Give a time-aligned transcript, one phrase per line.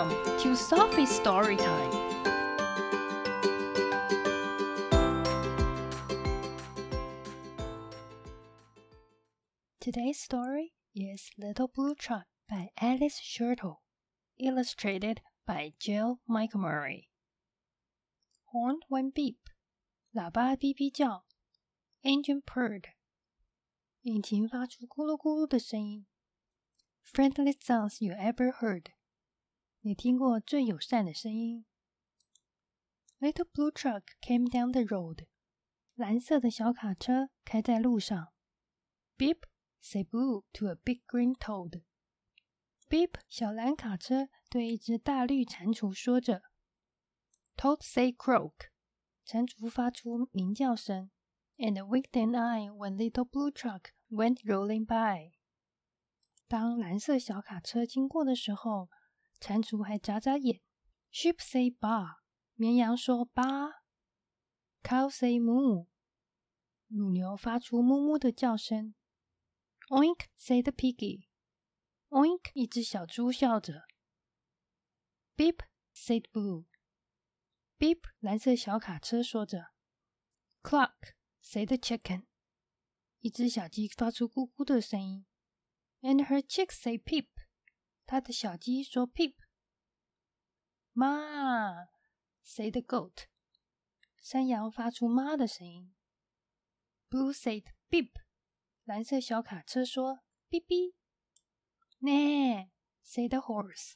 [0.00, 1.90] Welcome to Sophie's Story Time.
[9.78, 13.82] Today's story is Little Blue Truck by Alice Schertle,
[14.38, 17.08] illustrated by Jill McElmurry.
[18.52, 19.50] Horn went beep,
[20.16, 21.26] 喇叭哔哔叫
[22.02, 22.40] ，engine
[27.02, 28.92] Friendly sounds you ever heard。
[29.82, 31.64] 你听过最友善的声音。
[33.18, 35.26] Little blue truck came down the road，
[35.94, 38.28] 蓝色的小卡车开在路上。
[39.16, 39.38] Beep
[39.80, 41.82] say blue to a big green toad。
[42.90, 46.42] Beep，小蓝卡车对一只大绿蟾蜍说着。
[47.56, 48.68] Toad say croak，
[49.24, 51.10] 蟾蜍发出鸣叫声。
[51.56, 55.32] And winked an eye when little blue truck went rolling by。
[56.48, 58.90] 当蓝色小卡车经过的时候，
[59.39, 60.61] 蟾蜍还眨眨眼。
[61.11, 62.17] Sheep say ba，
[62.55, 63.43] 绵羊说吧。
[64.83, 65.87] Cow say moo，
[66.87, 68.93] 乳牛发出哞哞的叫声。
[69.89, 73.83] Oink say the piggy，Oink，一只小猪笑着。
[75.37, 75.59] Beep
[75.93, 79.73] said blue，Beep，蓝色小卡车说着。
[80.61, 82.25] Cluck say the chicken，
[83.19, 85.25] 一只小鸡发出咕咕的声音。
[86.01, 87.27] And her chicks say peep，
[88.09, 89.35] 她的小鸡说 peep。
[90.93, 91.87] 妈，
[92.41, 93.25] say the goat，
[94.21, 95.93] 山羊发出妈的声音。
[97.09, 98.11] Blue said beep，
[98.83, 100.93] 蓝色小卡车说哔哔。
[101.97, 103.93] 咩，say the horse，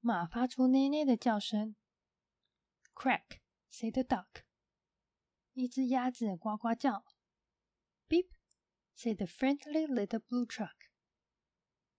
[0.00, 1.76] 马发出咩咩的叫声。
[2.94, 4.44] Crack，say the duck，
[5.52, 7.04] 一只鸭子呱呱叫。
[8.08, 10.90] Beep，say the friendly little blue truck。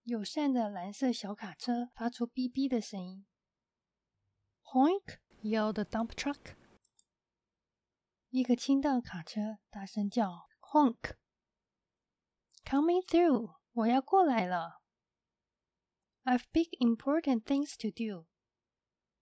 [0.07, 3.25] 友善的蓝色小卡车发出哔哔的声音。
[4.63, 5.19] Honk!
[5.41, 6.55] yelled a dump truck.
[8.29, 11.17] 一个倾倒卡车大声叫：“Honk!
[12.63, 13.57] Coming through!
[13.73, 14.81] 我要过来了。
[16.23, 18.27] I've big important things to do.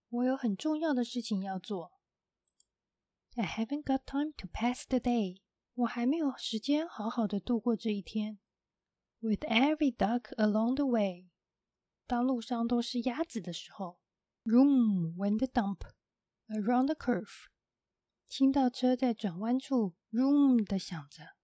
[0.10, 1.94] 我有很重要的事情要做。
[3.36, 5.42] I haven't got time to pass the day.
[5.74, 8.38] 我还没有时间好好的度过这一天。
[9.25, 11.31] with every duck along the way，
[12.07, 14.01] 当路上都是鸭子的时候，
[14.45, 15.81] room went the dump
[16.49, 17.49] around the curve，
[18.29, 21.37] 倾倒车在转弯处 room 的响着。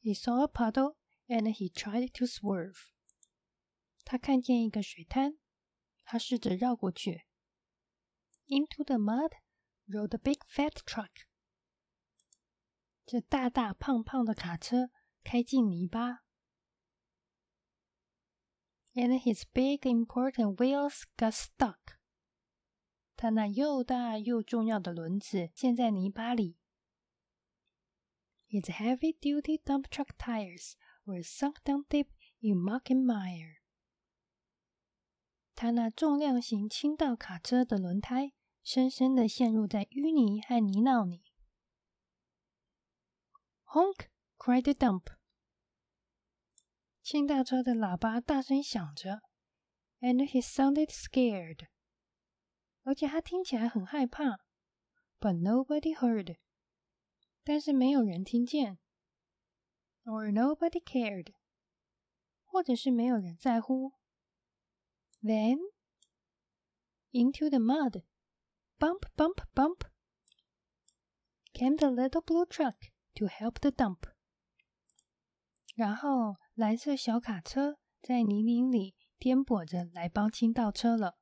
[0.00, 0.96] He saw a puddle
[1.26, 2.76] and he tried to swerve。
[4.04, 5.38] 他看见一个水滩，
[6.04, 7.24] 他试着绕过去。
[8.46, 9.32] Into the mud
[9.86, 11.10] rode a big fat truck。
[13.04, 14.90] 这大大胖胖的卡车
[15.24, 16.21] 开进泥巴。
[18.94, 21.98] and his big important wheels got stuck.
[23.16, 26.56] 他那又大又重要的轮子陷在泥巴里。
[28.48, 30.74] His heavy-duty dump truck tires
[31.04, 32.08] were sunk down deep
[32.40, 33.58] in muck and mire.
[35.54, 41.24] 他那重量型倾倒卡车的轮胎深深的陷入在淤泥和泥淖里。
[43.64, 44.08] Honk!
[44.38, 45.10] cried the dump.
[47.03, 49.23] 轻大车的喇叭大声响着
[49.99, 51.67] ，and he sounded scared，
[52.83, 54.39] 而且他听起来很害怕。
[55.19, 56.37] But nobody heard，
[57.43, 58.79] 但是没有人听见
[60.05, 61.33] ，or nobody cared，
[62.45, 63.91] 或者是没有人在乎。
[65.21, 65.59] Then
[67.11, 68.03] into the mud,
[68.79, 69.81] bump, bump, bump,
[71.51, 72.77] came the little blue truck
[73.15, 74.09] to help the dump。
[75.75, 81.17] 然后蓝色小卡车在泥泞里颠簸着来帮清道车了。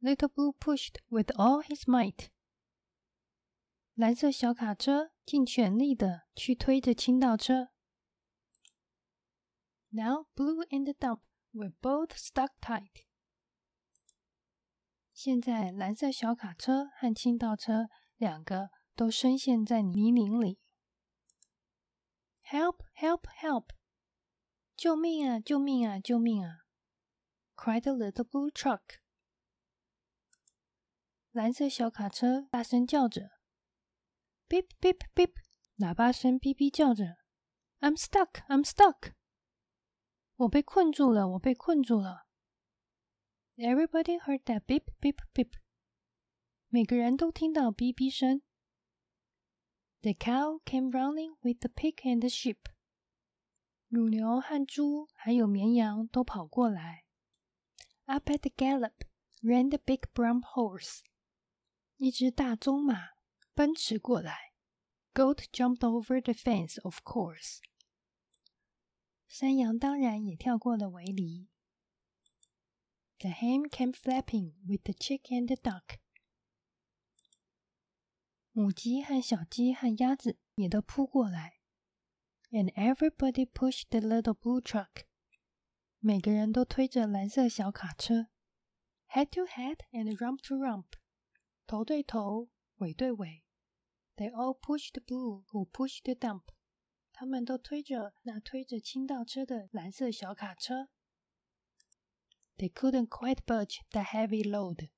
[0.00, 2.28] Little Blue pushed with all his might。
[3.94, 7.70] 蓝色小卡车尽全力的去推着清道车。
[9.88, 13.04] Now Blue and the Dump were both stuck tight。
[15.12, 20.60] 现在蓝色小卡车和清道车两个都深陷在泥泞里。
[22.48, 22.84] Help!
[22.94, 23.22] Help!
[23.40, 23.45] Help!
[24.75, 25.39] 救命啊！
[25.39, 25.99] 救命啊！
[25.99, 26.65] 救命啊！
[27.55, 28.99] cried the little blue truck。
[31.31, 33.31] 蓝色小卡车大声叫着，
[34.49, 35.33] beep beep beep，
[35.77, 37.17] 喇叭声哔哔叫着，
[37.79, 38.45] I'm stuck!
[38.47, 39.13] I'm stuck！
[40.35, 41.27] 我被困住了！
[41.29, 42.27] 我被困住了！
[43.57, 45.51] Everybody heard that beep beep beep。
[46.69, 48.41] 每个人都听到哔哔声。
[50.01, 52.57] The cow came running with the pig and the sheep.
[53.88, 57.04] 乳牛和猪还有绵羊都跑过来。
[58.06, 59.04] Up at the gallop
[59.42, 61.00] ran the big brown horse.
[61.96, 63.10] 一只大棕马
[63.54, 64.52] 奔驰过来。
[65.14, 67.60] Goat jumped over the fence, of course.
[69.26, 71.48] 山羊当然也跳过了围篱。
[73.18, 75.98] The hen came flapping with the chick and the duck.
[78.52, 81.55] 母鸡和小鸡和鸭子也都扑过来。
[82.51, 85.05] And everybody pushed the little blue truck.
[85.99, 88.27] 每个人都推着蓝色小卡车。
[89.07, 90.85] Head to head and rump to rump.
[91.65, 93.43] 头对头，尾对尾。
[94.17, 96.43] They all pushed blue who pushed the dump.
[97.13, 100.89] 他们都推着那推着倾倒车的蓝色小卡车。
[102.57, 104.89] They couldn't quite budge the heavy load.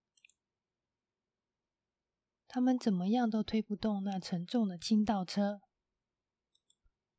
[2.47, 5.61] 他们怎么样都推不动那沉重的倾倒车。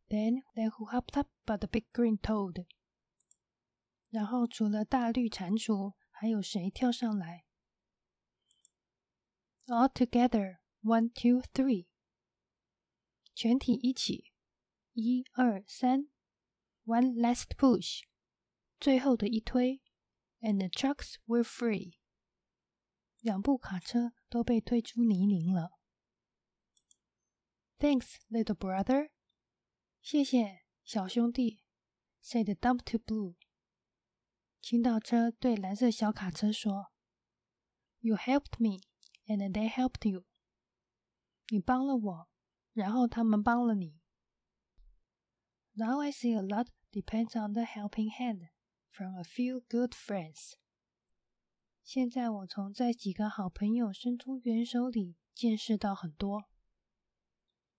[0.08, 2.66] Then they who hopped up but the big green toad.
[4.10, 7.44] 然后除了大绿蟾蜍，还有谁跳上来？
[9.66, 11.88] All together, one, two, three.
[13.34, 14.32] 全体一起。
[14.96, 16.06] 一二三，
[16.84, 18.04] one last push，
[18.78, 19.82] 最后的一推，
[20.40, 21.98] and the trucks were free，
[23.18, 25.72] 两部卡车都被推出泥泞了。
[27.80, 29.10] Thanks, little brother，
[30.08, 31.60] 谢谢小兄弟。
[32.22, 33.34] said dump to blue，
[34.62, 36.88] 倾倒车对蓝色小卡车说：“
[38.00, 38.80] You helped me,
[39.26, 40.24] and they helped you。
[41.48, 42.28] 你帮了我，
[42.72, 44.00] 然后他们帮了你。”
[45.76, 48.48] Now I see a lot depends on the helping hand
[48.90, 50.54] from a few good friends.
[51.82, 56.48] 现在我从这几个好朋友伸出援手里见识到很多。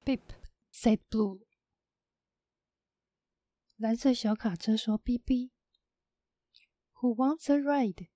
[0.03, 0.21] Beep
[0.71, 1.43] said Blue.
[3.79, 5.51] 蓝色小卡车说：“哔哔。”
[7.01, 8.09] Who wants a ride?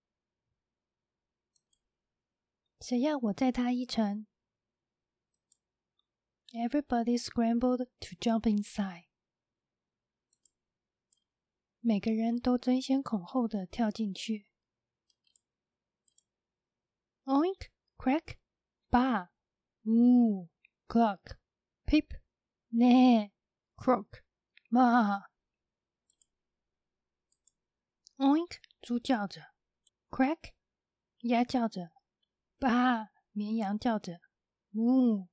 [2.80, 4.26] 谁要我载他一程？
[6.54, 9.06] Everybody scrambled to jump inside.
[11.82, 14.48] 每个人都争先恐后的跳进去。
[17.26, 18.38] Oink, crack,
[18.90, 19.30] ba,
[19.84, 20.48] moo,
[20.88, 21.38] cluck,
[21.86, 22.20] pip,
[22.70, 23.32] ne,
[23.76, 24.24] croak,
[24.70, 25.30] ma.
[28.17, 29.55] Oink，猪叫着
[30.09, 30.53] ；crack，
[31.23, 31.91] 鸭叫着
[32.61, 34.21] ；ba，绵羊叫着
[34.73, 35.29] ；moo，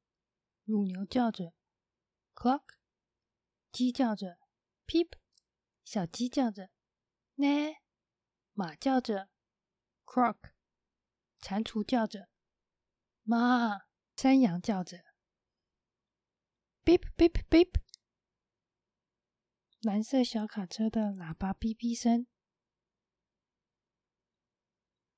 [0.63, 1.54] 乳牛叫着
[2.33, 2.63] ；Clock，
[3.72, 4.39] 鸡叫着
[4.88, 5.10] ；pip。
[5.83, 6.72] 小鸡叫着，
[7.36, 7.75] 呢；
[8.54, 9.30] 马叫着
[10.06, 10.51] ，croak；
[11.39, 12.30] 蟾蜍叫着，
[13.24, 13.81] 妈；
[14.16, 15.04] 山羊叫着
[16.84, 17.81] ，beep beep beep。
[19.81, 22.27] 蓝色小卡车的喇叭哔哔声。